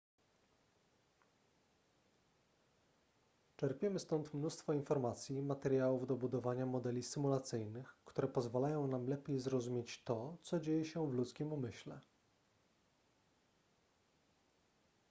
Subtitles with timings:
[3.57, 10.03] czerpiemy stąd mnóstwo informacji i materiałów do budowania modeli symulacyjnych które pozwalają nam lepiej zrozumieć
[10.03, 11.99] to co dzieje się w ludzkim umyśle